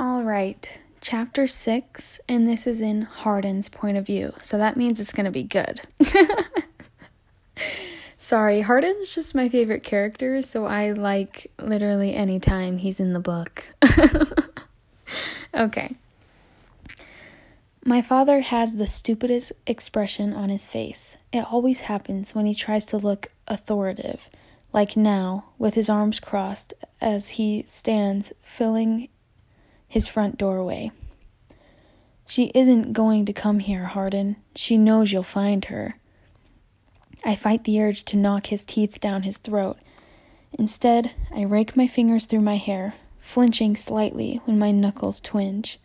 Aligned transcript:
All 0.00 0.22
right, 0.22 0.78
chapter 1.00 1.48
six, 1.48 2.20
and 2.28 2.48
this 2.48 2.68
is 2.68 2.80
in 2.80 3.02
Hardin's 3.02 3.68
point 3.68 3.96
of 3.96 4.06
view, 4.06 4.32
so 4.38 4.56
that 4.56 4.76
means 4.76 5.00
it's 5.00 5.12
gonna 5.12 5.32
be 5.32 5.42
good. 5.42 5.80
Sorry, 8.16 8.60
Hardin's 8.60 9.12
just 9.12 9.34
my 9.34 9.48
favorite 9.48 9.82
character, 9.82 10.40
so 10.40 10.66
I 10.66 10.92
like 10.92 11.50
literally 11.60 12.14
any 12.14 12.38
time 12.38 12.78
he's 12.78 13.00
in 13.00 13.12
the 13.12 13.18
book. 13.18 13.64
okay. 15.54 15.96
My 17.84 18.00
father 18.00 18.42
has 18.42 18.74
the 18.74 18.86
stupidest 18.86 19.50
expression 19.66 20.32
on 20.32 20.48
his 20.48 20.68
face. 20.68 21.18
It 21.32 21.44
always 21.50 21.80
happens 21.80 22.36
when 22.36 22.46
he 22.46 22.54
tries 22.54 22.84
to 22.86 22.98
look 22.98 23.32
authoritative, 23.48 24.30
like 24.72 24.96
now, 24.96 25.46
with 25.58 25.74
his 25.74 25.88
arms 25.88 26.20
crossed 26.20 26.72
as 27.00 27.30
he 27.30 27.64
stands 27.66 28.32
filling 28.40 29.08
his 29.88 30.06
front 30.06 30.38
doorway. 30.38 30.92
She 32.26 32.52
isn't 32.54 32.92
going 32.92 33.24
to 33.24 33.32
come 33.32 33.60
here, 33.60 33.86
Hardin. 33.86 34.36
She 34.54 34.76
knows 34.76 35.10
you'll 35.10 35.22
find 35.22 35.64
her. 35.66 35.96
I 37.24 37.34
fight 37.34 37.64
the 37.64 37.80
urge 37.80 38.04
to 38.04 38.16
knock 38.16 38.46
his 38.46 38.64
teeth 38.64 39.00
down 39.00 39.22
his 39.22 39.38
throat. 39.38 39.78
Instead, 40.52 41.12
I 41.34 41.42
rake 41.42 41.76
my 41.76 41.86
fingers 41.86 42.26
through 42.26 42.40
my 42.40 42.56
hair, 42.56 42.94
flinching 43.18 43.76
slightly 43.76 44.40
when 44.44 44.58
my 44.58 44.70
knuckles 44.70 45.20
twinge. 45.20 45.80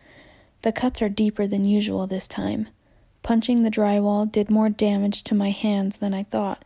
The 0.62 0.72
cuts 0.72 1.02
are 1.02 1.08
deeper 1.08 1.46
than 1.46 1.64
usual 1.64 2.06
this 2.06 2.28
time. 2.28 2.68
Punching 3.22 3.62
the 3.62 3.70
drywall 3.70 4.30
did 4.30 4.50
more 4.50 4.68
damage 4.68 5.22
to 5.24 5.34
my 5.34 5.50
hands 5.50 5.96
than 5.96 6.12
I 6.12 6.24
thought. 6.24 6.64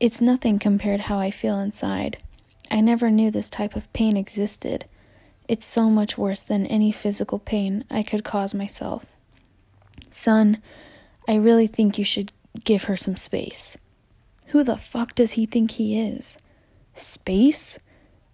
It's 0.00 0.20
nothing 0.20 0.58
compared 0.58 1.00
how 1.00 1.18
I 1.18 1.30
feel 1.30 1.58
inside. 1.58 2.18
I 2.70 2.80
never 2.80 3.10
knew 3.10 3.30
this 3.30 3.48
type 3.48 3.76
of 3.76 3.92
pain 3.92 4.16
existed. 4.16 4.86
It's 5.48 5.66
so 5.66 5.88
much 5.88 6.18
worse 6.18 6.40
than 6.40 6.66
any 6.66 6.90
physical 6.90 7.38
pain 7.38 7.84
I 7.90 8.02
could 8.02 8.24
cause 8.24 8.54
myself. 8.54 9.06
Son, 10.10 10.60
I 11.28 11.36
really 11.36 11.66
think 11.66 11.98
you 11.98 12.04
should 12.04 12.32
give 12.64 12.84
her 12.84 12.96
some 12.96 13.16
space. 13.16 13.76
Who 14.48 14.64
the 14.64 14.76
fuck 14.76 15.14
does 15.14 15.32
he 15.32 15.46
think 15.46 15.72
he 15.72 16.00
is? 16.00 16.36
Space? 16.94 17.78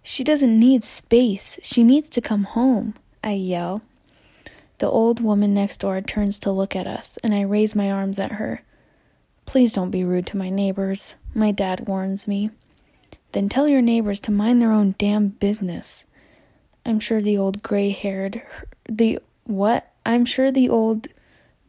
She 0.01 0.23
doesn't 0.23 0.59
need 0.59 0.83
space. 0.83 1.59
She 1.61 1.83
needs 1.83 2.09
to 2.09 2.21
come 2.21 2.43
home, 2.43 2.95
I 3.23 3.33
yell. 3.33 3.81
The 4.79 4.89
old 4.89 5.19
woman 5.19 5.53
next 5.53 5.81
door 5.81 6.01
turns 6.01 6.39
to 6.39 6.51
look 6.51 6.75
at 6.75 6.87
us, 6.87 7.17
and 7.23 7.33
I 7.33 7.41
raise 7.41 7.75
my 7.75 7.91
arms 7.91 8.19
at 8.19 8.33
her. 8.33 8.63
Please 9.45 9.73
don't 9.73 9.91
be 9.91 10.03
rude 10.03 10.25
to 10.27 10.37
my 10.37 10.49
neighbors, 10.49 11.15
my 11.33 11.51
dad 11.51 11.87
warns 11.87 12.27
me. 12.27 12.49
Then 13.33 13.49
tell 13.49 13.69
your 13.69 13.81
neighbors 13.81 14.19
to 14.21 14.31
mind 14.31 14.61
their 14.61 14.71
own 14.71 14.95
damn 14.97 15.29
business. 15.29 16.05
I'm 16.85 16.99
sure 16.99 17.21
the 17.21 17.37
old 17.37 17.63
gray 17.63 17.91
haired, 17.91 18.41
the 18.89 19.19
what? 19.45 19.91
I'm 20.05 20.25
sure 20.25 20.51
the 20.51 20.69
old 20.69 21.07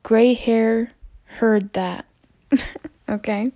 gray 0.03 0.35
hair 0.35 0.93
heard 1.25 1.73
that. 1.75 2.05
okay. 3.09 3.53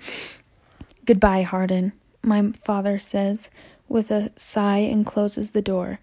Goodbye, 1.04 1.42
Hardin, 1.42 1.92
my 2.22 2.52
father 2.52 2.98
says 2.98 3.50
with 3.88 4.10
a 4.10 4.30
sigh 4.36 4.78
and 4.78 5.06
closes 5.06 5.50
the 5.50 5.62
door. 5.62 6.00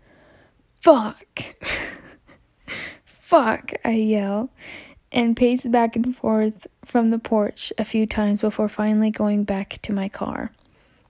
Fuck! 0.81 1.55
Fuck, 3.05 3.73
I 3.83 3.91
yell, 3.91 4.49
and 5.11 5.35
pace 5.37 5.65
back 5.65 5.95
and 5.95 6.15
forth 6.15 6.67
from 6.83 7.09
the 7.09 7.19
porch 7.19 7.71
a 7.77 7.85
few 7.85 8.05
times 8.05 8.41
before 8.41 8.69
finally 8.69 9.09
going 9.09 9.43
back 9.43 9.79
to 9.81 9.93
my 9.93 10.09
car. 10.09 10.51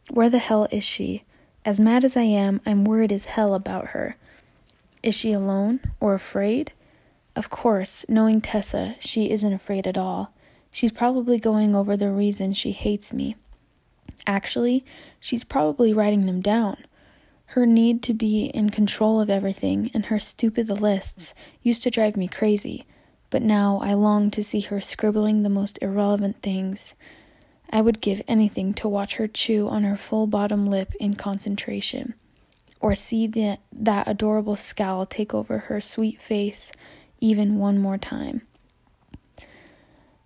Where 0.10 0.30
the 0.30 0.40
hell 0.40 0.68
is 0.72 0.84
she? 0.84 1.24
As 1.66 1.80
mad 1.80 2.06
as 2.06 2.16
I 2.16 2.22
am, 2.22 2.62
I'm 2.66 2.86
worried 2.86 3.12
as 3.12 3.26
hell 3.26 3.54
about 3.54 3.88
her. 3.88 4.16
Is 5.06 5.14
she 5.14 5.34
alone 5.34 5.82
or 6.00 6.16
afraid? 6.16 6.72
Of 7.36 7.52
course, 7.52 8.06
knowing 8.10 8.42
Tessa, 8.42 8.96
she 8.98 9.30
isn't 9.30 9.54
afraid 9.54 9.86
at 9.86 10.00
all. 10.00 10.34
She's 10.72 10.92
probably 10.92 11.38
going 11.38 11.76
over 11.76 11.96
the 11.96 12.10
reason 12.10 12.54
she 12.54 12.72
hates 12.72 13.14
me. 13.14 13.36
Actually, 14.26 14.84
she's 15.20 15.44
probably 15.44 15.94
writing 15.94 16.26
them 16.26 16.42
down. 16.42 16.78
Her 17.50 17.68
need 17.68 18.02
to 18.02 18.16
be 18.16 18.46
in 18.46 18.72
control 18.72 19.22
of 19.22 19.30
everything 19.30 19.92
and 19.94 20.08
her 20.08 20.18
stupid 20.18 20.70
lists 20.70 21.36
used 21.62 21.84
to 21.84 21.92
drive 21.92 22.18
me 22.18 22.28
crazy, 22.28 22.88
but 23.30 23.44
now 23.44 23.80
I 23.84 23.94
long 23.94 24.32
to 24.32 24.44
see 24.44 24.62
her 24.62 24.82
scribbling 24.82 25.44
the 25.44 25.50
most 25.50 25.78
irrelevant 25.84 26.42
things. 26.42 26.96
I 27.70 27.82
would 27.82 28.02
give 28.02 28.24
anything 28.28 28.74
to 28.74 28.90
watch 28.90 29.18
her 29.18 29.28
chew 29.28 29.68
on 29.68 29.84
her 29.84 29.98
full 29.98 30.26
bottom 30.26 30.66
lip 30.66 30.96
in 31.00 31.14
concentration, 31.14 32.16
or 32.86 32.94
see 32.94 33.26
the, 33.26 33.58
that 33.72 34.08
adorable 34.08 34.56
scowl 34.56 35.08
take 35.08 35.34
over 35.34 35.58
her 35.58 35.82
sweet 35.82 36.22
face 36.22 36.72
even 37.20 37.58
one 37.58 37.80
more 37.80 37.98
time. 37.98 38.44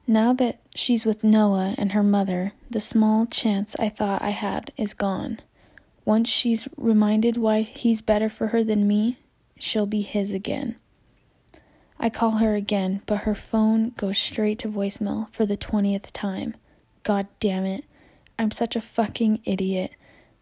Now 0.06 0.34
that 0.34 0.60
she's 0.76 1.06
with 1.06 1.24
Noah 1.24 1.74
and 1.78 1.94
her 1.94 2.04
mother, 2.04 2.52
the 2.70 2.82
small 2.82 3.26
chance 3.26 3.78
I 3.80 3.88
thought 3.88 4.22
I 4.22 4.32
had 4.32 4.74
is 4.76 4.94
gone. 4.94 5.40
Once 6.04 6.28
she's 6.28 6.68
reminded 6.76 7.38
why 7.38 7.62
he's 7.62 8.02
better 8.02 8.28
for 8.28 8.48
her 8.48 8.62
than 8.62 8.86
me, 8.86 9.20
she'll 9.58 9.86
be 9.86 10.02
his 10.02 10.34
again. 10.34 10.76
I 11.98 12.10
call 12.10 12.32
her 12.32 12.56
again, 12.56 13.02
but 13.06 13.20
her 13.20 13.36
phone 13.36 13.92
goes 13.92 14.18
straight 14.18 14.60
to 14.60 14.68
voicemail 14.68 15.32
for 15.32 15.46
the 15.46 15.56
20th 15.56 16.12
time. 16.12 16.56
God 17.04 17.28
damn 17.40 17.64
it. 17.64 17.86
I'm 18.38 18.52
such 18.52 18.76
a 18.76 18.82
fucking 18.82 19.44
idiot. 19.46 19.92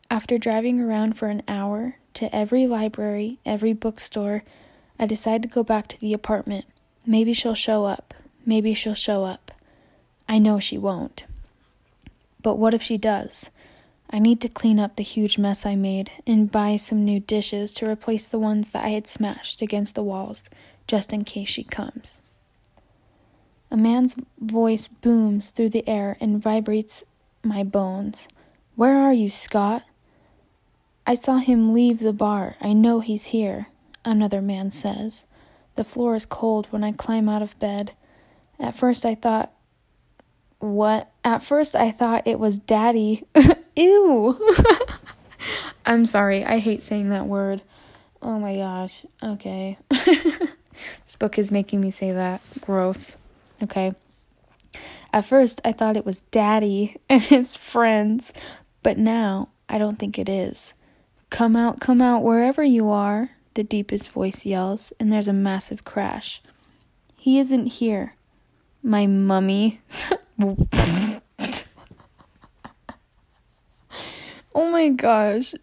After 0.09 0.39
driving 0.39 0.79
around 0.79 1.15
for 1.15 1.27
an 1.27 1.43
hour 1.47 1.97
to 2.17 2.35
every 2.35 2.65
library, 2.65 3.39
every 3.45 3.73
bookstore, 3.73 4.43
I 4.99 5.05
decide 5.05 5.43
to 5.43 5.49
go 5.49 5.63
back 5.63 5.87
to 5.89 5.99
the 5.99 6.13
apartment. 6.13 6.65
Maybe 7.05 7.33
she'll 7.33 7.53
show 7.53 7.85
up. 7.85 8.13
Maybe 8.45 8.73
she'll 8.73 8.93
show 8.93 9.23
up. 9.23 9.51
I 10.27 10.39
know 10.39 10.59
she 10.59 10.77
won't. 10.77 11.25
But 12.41 12.57
what 12.57 12.73
if 12.73 12.81
she 12.81 12.97
does? 12.97 13.49
I 14.09 14.19
need 14.19 14.41
to 14.41 14.49
clean 14.49 14.79
up 14.79 14.95
the 14.95 15.03
huge 15.03 15.37
mess 15.37 15.65
I 15.65 15.75
made 15.75 16.11
and 16.25 16.51
buy 16.51 16.75
some 16.77 17.05
new 17.05 17.19
dishes 17.19 17.71
to 17.73 17.89
replace 17.89 18.27
the 18.27 18.39
ones 18.39 18.71
that 18.71 18.83
I 18.85 18.89
had 18.89 19.07
smashed 19.07 19.61
against 19.61 19.95
the 19.95 20.03
walls 20.03 20.49
just 20.87 21.13
in 21.13 21.23
case 21.23 21.49
she 21.49 21.63
comes. 21.63 22.19
A 23.69 23.77
man's 23.77 24.15
voice 24.39 24.87
booms 24.87 25.49
through 25.49 25.69
the 25.69 25.87
air 25.87 26.17
and 26.19 26.41
vibrates 26.41 27.03
my 27.43 27.63
bones. 27.63 28.27
Where 28.75 28.97
are 28.97 29.13
you, 29.13 29.29
Scott? 29.29 29.83
I 31.09 31.15
saw 31.15 31.37
him 31.37 31.73
leave 31.73 32.01
the 32.01 32.11
bar. 32.11 32.57
I 32.59 32.73
know 32.73 32.99
he's 32.99 33.27
here, 33.27 33.67
another 34.03 34.41
man 34.41 34.71
says. 34.71 35.23
The 35.77 35.85
floor 35.85 36.15
is 36.15 36.25
cold 36.25 36.67
when 36.69 36.83
I 36.83 36.91
climb 36.91 37.29
out 37.29 37.41
of 37.41 37.57
bed. 37.59 37.93
At 38.59 38.75
first 38.75 39.05
I 39.05 39.15
thought 39.15 39.53
what? 40.59 41.09
At 41.23 41.41
first 41.41 41.77
I 41.77 41.91
thought 41.91 42.27
it 42.27 42.39
was 42.39 42.57
daddy. 42.57 43.25
Ew. 43.77 44.37
I'm 45.85 46.05
sorry. 46.05 46.43
I 46.43 46.57
hate 46.59 46.83
saying 46.83 47.07
that 47.09 47.25
word. 47.25 47.61
Oh 48.21 48.37
my 48.37 48.53
gosh. 48.55 49.05
Okay. 49.23 49.77
this 49.89 51.15
book 51.17 51.39
is 51.39 51.53
making 51.53 51.79
me 51.79 51.89
say 51.89 52.11
that. 52.11 52.41
Gross. 52.59 53.15
Okay. 53.63 53.93
At 55.13 55.23
first, 55.23 55.61
I 55.63 55.71
thought 55.71 55.95
it 55.95 56.05
was 56.05 56.19
Daddy 56.31 56.97
and 57.09 57.21
his 57.21 57.55
friends, 57.55 58.33
but 58.83 58.97
now 58.97 59.47
I 59.69 59.77
don't 59.77 59.97
think 59.97 60.19
it 60.19 60.27
is. 60.27 60.73
Come 61.29 61.55
out, 61.55 61.79
come 61.79 62.01
out, 62.01 62.23
wherever 62.23 62.63
you 62.63 62.89
are, 62.89 63.31
the 63.53 63.63
deepest 63.63 64.09
voice 64.09 64.45
yells, 64.45 64.93
and 64.99 65.11
there's 65.11 65.27
a 65.27 65.33
massive 65.33 65.83
crash. 65.83 66.41
He 67.15 67.39
isn't 67.39 67.65
here. 67.67 68.15
My 68.81 69.07
mummy. 69.07 69.81
Oh 74.59 74.71
my 74.71 74.89
gosh. 74.89 75.53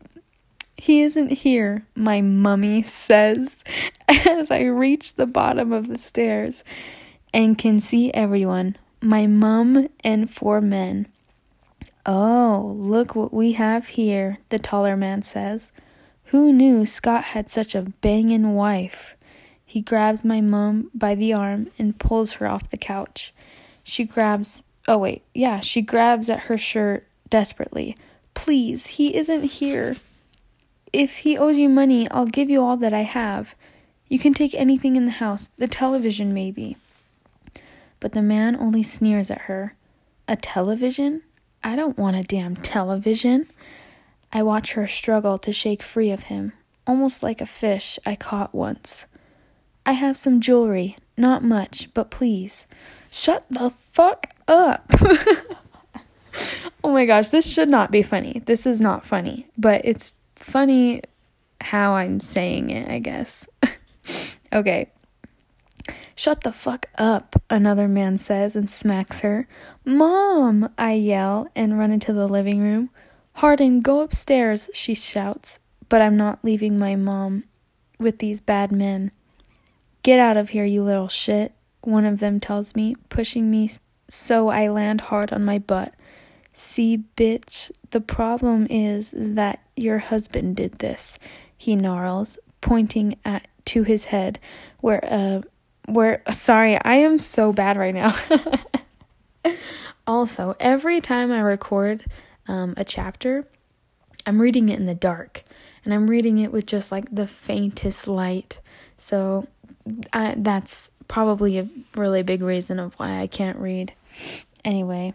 He 0.77 1.03
isn't 1.03 1.33
here, 1.33 1.85
my 1.97 2.21
mummy 2.21 2.85
says 2.85 3.65
as 4.09 4.53
I 4.53 4.63
reach 4.67 5.15
the 5.15 5.27
bottom 5.27 5.73
of 5.73 5.89
the 5.89 5.99
stairs 5.99 6.63
and 7.33 7.59
can 7.59 7.81
see 7.81 8.13
everyone, 8.13 8.77
my 9.01 9.27
mum 9.27 9.89
and 10.05 10.31
four 10.31 10.61
men. 10.61 11.09
Oh, 12.07 12.77
look 12.79 13.15
what 13.15 13.33
we 13.33 13.53
have 13.53 13.89
here, 13.89 14.39
the 14.51 14.59
taller 14.59 14.97
man 14.97 15.23
says. 15.23 15.73
Who 16.27 16.53
knew 16.53 16.85
Scott 16.85 17.25
had 17.25 17.49
such 17.49 17.75
a 17.75 17.83
bangin' 17.83 18.55
wife? 18.55 19.15
He 19.65 19.81
grabs 19.81 20.25
my 20.25 20.41
mum 20.41 20.91
by 20.95 21.15
the 21.15 21.33
arm 21.33 21.71
and 21.79 21.99
pulls 21.99 22.35
her 22.35 22.47
off 22.47 22.71
the 22.71 22.77
couch. 22.77 23.33
She 23.83 24.05
grabs, 24.05 24.65
oh 24.87 24.99
wait, 24.99 25.23
yeah, 25.35 25.61
she 25.61 25.81
grabs 25.81 26.29
at 26.29 26.41
her 26.41 26.59
shirt 26.59 27.07
desperately. 27.31 27.97
Please, 28.35 28.87
he 28.87 29.17
isn't 29.17 29.45
here. 29.45 29.97
If 30.93 31.19
he 31.19 31.39
owes 31.39 31.57
you 31.57 31.69
money, 31.69 32.09
I'll 32.11 32.27
give 32.27 32.51
you 32.51 32.63
all 32.63 32.77
that 32.77 32.93
I 32.93 33.03
have. 33.03 33.55
You 34.09 34.19
can 34.19 34.35
take 34.35 34.55
anything 34.55 34.97
in 34.97 35.07
the 35.07 35.11
house, 35.11 35.51
the 35.57 35.67
television, 35.67 36.35
maybe. 36.35 36.77
But 37.99 38.13
the 38.13 38.23
man 38.23 38.57
only 38.57 38.83
sneers 38.83 39.31
at 39.31 39.43
her. 39.43 39.75
A 40.29 40.37
television? 40.37 41.23
I 41.65 41.77
don't 41.77 41.97
want 41.97 42.17
a 42.17 42.23
damn 42.23 42.57
television. 42.57 43.47
I 44.31 44.43
watch 44.43 44.75
her 44.75 44.87
struggle 44.87 45.39
to 45.39 45.51
shake 45.51 45.83
free 45.83 46.11
of 46.11 46.25
him, 46.25 46.53
almost 46.87 47.23
like 47.23 47.41
a 47.41 47.47
fish 47.47 47.99
I 48.05 48.17
caught 48.17 48.55
once. 48.55 49.07
I 49.87 49.93
have 49.93 50.19
some 50.19 50.43
jewelry. 50.43 50.99
Not 51.17 51.43
much, 51.43 51.89
but 51.95 52.11
please. 52.11 52.67
Shut 53.11 53.47
the 53.49 53.71
fuck 53.71 54.35
up. 54.47 54.91
oh 56.85 56.93
my 56.93 57.07
gosh, 57.07 57.31
this 57.31 57.51
should 57.51 57.71
not 57.71 57.91
be 57.91 58.03
funny. 58.03 58.43
This 58.45 58.67
is 58.67 58.81
not 58.81 59.07
funny, 59.07 59.47
but 59.57 59.81
it's 59.85 60.15
funny 60.37 61.03
how 61.63 61.95
I'm 61.95 62.21
saying 62.21 62.71
it, 62.71 62.91
I 62.91 62.99
guess. 62.99 63.49
okay. 64.53 64.91
Shut 66.17 66.43
the 66.43 66.53
fuck 66.53 66.87
up, 66.97 67.43
another 67.51 67.89
man 67.89 68.19
says 68.19 68.55
and 68.55 68.71
smacks 68.71 69.21
her. 69.21 69.49
Mom, 69.85 70.73
I 70.79 70.93
yell 70.93 71.49
and 71.57 71.79
run 71.79 71.91
into 71.91 72.13
the 72.13 72.29
living 72.29 72.61
room. 72.61 72.91
Hardin, 73.35 73.81
go 73.81 74.01
upstairs, 74.01 74.71
she 74.73 74.95
shouts, 74.95 75.59
but 75.89 76.01
I'm 76.01 76.17
not 76.17 76.45
leaving 76.45 76.79
my 76.79 76.95
mom 76.95 77.45
with 77.99 78.19
these 78.19 78.41
bad 78.41 78.71
men. 78.71 79.11
Get 80.03 80.21
out 80.21 80.37
of 80.37 80.51
here, 80.51 80.65
you 80.65 80.85
little 80.85 81.09
shit, 81.09 81.53
one 81.81 82.05
of 82.05 82.21
them 82.21 82.39
tells 82.39 82.77
me, 82.77 82.95
pushing 83.09 83.51
me 83.51 83.71
so 84.09 84.49
I 84.49 84.69
land 84.69 85.01
hard 85.03 85.33
on 85.33 85.45
my 85.45 85.59
butt. 85.59 85.95
See, 86.53 87.03
bitch, 87.17 87.73
the 87.91 88.01
problem 88.01 88.69
is 88.71 89.13
that 89.17 89.61
your 89.77 89.99
husband 89.99 90.57
did 90.57 90.75
this, 90.75 91.19
he 91.57 91.75
gnarls, 91.75 92.39
pointing 92.61 93.17
at 93.25 93.49
to 93.65 93.83
his 93.83 94.05
head, 94.07 94.39
where 94.81 95.05
uh 95.05 95.41
where 95.87 96.23
sorry, 96.33 96.79
I 96.83 96.95
am 96.97 97.19
so 97.19 97.53
bad 97.53 97.77
right 97.77 97.95
now. 97.95 98.15
also, 100.07 100.57
every 100.61 101.01
time 101.01 101.31
I 101.33 101.41
record 101.41 102.05
um, 102.49 102.75
a 102.77 102.85
chapter, 102.85 103.47
I'm 104.27 104.41
reading 104.41 104.69
it 104.69 104.79
in 104.79 104.87
the 104.87 104.95
dark, 104.95 105.45
and 105.85 105.93
I'm 105.93 106.09
reading 106.09 106.39
it 106.39 106.53
with 106.53 106.67
just 106.67 106.91
like 106.91 107.15
the 107.15 107.27
faintest 107.27 108.09
light. 108.09 108.61
So 108.97 109.49
I, 110.13 110.35
that's 110.37 110.91
probably 111.09 111.59
a 111.59 111.69
really 111.95 112.23
big 112.23 112.43
reason 112.43 112.79
of 112.79 112.95
why 112.95 113.21
I 113.21 113.27
can't 113.27 113.59
read. 113.59 113.93
Anyway, 114.65 115.15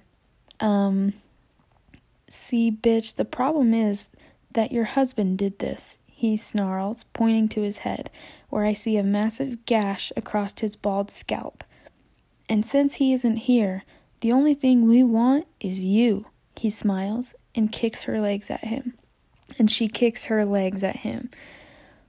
um, 0.59 1.13
see, 2.29 2.71
bitch, 2.71 3.15
the 3.15 3.25
problem 3.25 3.73
is 3.73 4.09
that 4.51 4.71
your 4.71 4.83
husband 4.83 5.37
did 5.37 5.59
this. 5.59 5.97
He 6.19 6.35
snarls, 6.35 7.05
pointing 7.13 7.47
to 7.47 7.61
his 7.61 7.77
head, 7.77 8.09
where 8.49 8.65
I 8.65 8.73
see 8.73 8.97
a 8.97 9.03
massive 9.03 9.65
gash 9.65 10.11
across 10.17 10.59
his 10.59 10.75
bald 10.75 11.09
scalp. 11.09 11.63
And 12.49 12.65
since 12.65 12.95
he 12.95 13.13
isn't 13.13 13.37
here, 13.37 13.85
the 14.19 14.33
only 14.33 14.53
thing 14.53 14.85
we 14.85 15.01
want 15.01 15.47
is 15.61 15.81
you. 15.81 16.25
He 16.57 16.69
smiles 16.71 17.35
and 17.55 17.71
kicks 17.71 18.03
her 18.03 18.19
legs 18.19 18.49
at 18.49 18.65
him. 18.65 18.95
And 19.57 19.71
she 19.71 19.87
kicks 19.87 20.25
her 20.25 20.43
legs 20.43 20.83
at 20.83 20.97
him. 20.97 21.29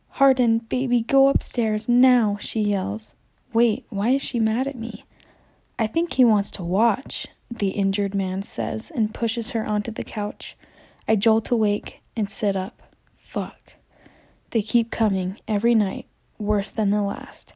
Hardin, 0.08 0.58
baby, 0.58 1.02
go 1.02 1.28
upstairs 1.28 1.88
now, 1.88 2.36
she 2.40 2.62
yells. 2.62 3.14
Wait, 3.52 3.86
why 3.90 4.08
is 4.08 4.22
she 4.22 4.40
mad 4.40 4.66
at 4.66 4.74
me? 4.76 5.04
I 5.78 5.86
think 5.86 6.14
he 6.14 6.24
wants 6.24 6.50
to 6.50 6.64
watch, 6.64 7.28
the 7.48 7.68
injured 7.68 8.16
man 8.16 8.42
says 8.42 8.90
and 8.92 9.14
pushes 9.14 9.52
her 9.52 9.64
onto 9.64 9.92
the 9.92 10.02
couch. 10.02 10.56
I 11.06 11.14
jolt 11.14 11.52
awake 11.52 12.02
and 12.16 12.28
sit 12.28 12.56
up. 12.56 12.82
Fuck. 13.16 13.74
They 14.50 14.62
keep 14.62 14.90
coming 14.90 15.38
every 15.46 15.74
night, 15.74 16.06
worse 16.38 16.70
than 16.70 16.90
the 16.90 17.02
last. 17.02 17.54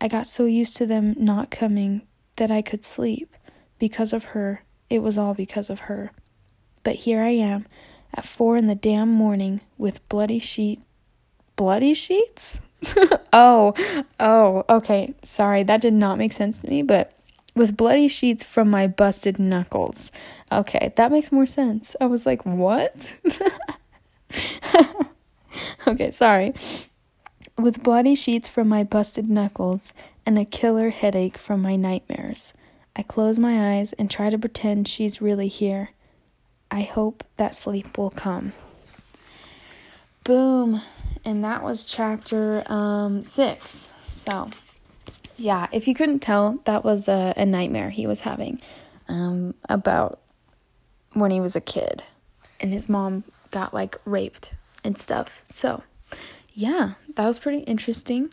I 0.00 0.08
got 0.08 0.26
so 0.26 0.44
used 0.44 0.76
to 0.76 0.86
them 0.86 1.14
not 1.18 1.50
coming 1.50 2.02
that 2.36 2.50
I 2.50 2.62
could 2.62 2.84
sleep. 2.84 3.34
Because 3.78 4.12
of 4.12 4.24
her, 4.24 4.62
it 4.90 5.00
was 5.00 5.16
all 5.16 5.34
because 5.34 5.70
of 5.70 5.80
her. 5.80 6.12
But 6.82 6.96
here 6.96 7.20
I 7.22 7.30
am, 7.30 7.66
at 8.14 8.24
four 8.24 8.56
in 8.56 8.66
the 8.66 8.74
damn 8.74 9.08
morning, 9.08 9.62
with 9.78 10.06
bloody 10.08 10.38
sheet. 10.38 10.80
Bloody 11.56 11.94
sheets? 11.94 12.60
oh, 13.32 13.74
oh, 14.20 14.64
okay. 14.68 15.14
Sorry, 15.22 15.62
that 15.62 15.80
did 15.80 15.94
not 15.94 16.18
make 16.18 16.32
sense 16.32 16.58
to 16.58 16.68
me, 16.68 16.82
but 16.82 17.12
with 17.54 17.76
bloody 17.76 18.08
sheets 18.08 18.44
from 18.44 18.68
my 18.68 18.86
busted 18.86 19.38
knuckles. 19.38 20.10
Okay, 20.52 20.92
that 20.96 21.12
makes 21.12 21.32
more 21.32 21.46
sense. 21.46 21.96
I 22.00 22.06
was 22.06 22.26
like, 22.26 22.44
what? 22.44 23.14
okay, 25.88 26.10
sorry. 26.10 26.54
With 27.58 27.82
bloody 27.82 28.14
sheets 28.14 28.48
from 28.48 28.68
my 28.68 28.82
busted 28.82 29.28
knuckles 29.28 29.92
and 30.26 30.38
a 30.38 30.44
killer 30.44 30.90
headache 30.90 31.38
from 31.38 31.62
my 31.62 31.76
nightmares, 31.76 32.52
I 32.96 33.02
close 33.02 33.38
my 33.38 33.74
eyes 33.74 33.92
and 33.94 34.10
try 34.10 34.30
to 34.30 34.38
pretend 34.38 34.88
she's 34.88 35.20
really 35.20 35.48
here. 35.48 35.90
I 36.70 36.82
hope 36.82 37.24
that 37.36 37.54
sleep 37.54 37.98
will 37.98 38.10
come. 38.10 38.52
Boom. 40.24 40.80
And 41.24 41.44
that 41.44 41.62
was 41.62 41.84
chapter 41.84 42.64
um, 42.70 43.24
six. 43.24 43.92
So, 44.06 44.50
yeah, 45.36 45.68
if 45.72 45.86
you 45.86 45.94
couldn't 45.94 46.20
tell, 46.20 46.58
that 46.64 46.84
was 46.84 47.08
a, 47.08 47.34
a 47.36 47.46
nightmare 47.46 47.90
he 47.90 48.06
was 48.06 48.22
having 48.22 48.60
um, 49.08 49.54
about 49.68 50.20
when 51.12 51.30
he 51.30 51.40
was 51.40 51.54
a 51.54 51.60
kid 51.60 52.02
and 52.60 52.72
his 52.72 52.88
mom 52.88 53.24
got 53.50 53.72
like 53.72 54.00
raped 54.04 54.52
and 54.84 54.96
stuff. 54.96 55.42
So, 55.50 55.82
yeah, 56.52 56.92
that 57.16 57.26
was 57.26 57.38
pretty 57.38 57.60
interesting. 57.60 58.32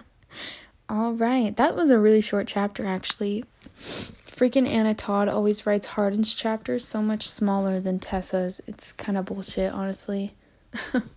All 0.88 1.12
right, 1.12 1.54
that 1.56 1.76
was 1.76 1.90
a 1.90 1.98
really 1.98 2.20
short 2.20 2.46
chapter 2.46 2.86
actually. 2.86 3.44
Freaking 3.78 4.68
Anna 4.68 4.94
Todd 4.94 5.28
always 5.28 5.66
writes 5.66 5.88
Hardin's 5.88 6.34
chapters 6.34 6.84
so 6.84 7.00
much 7.00 7.28
smaller 7.28 7.80
than 7.80 7.98
Tessa's. 7.98 8.60
It's 8.66 8.92
kind 8.92 9.16
of 9.16 9.24
bullshit, 9.26 9.72
honestly. 9.72 10.34